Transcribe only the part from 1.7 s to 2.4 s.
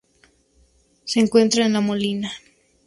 La Molina.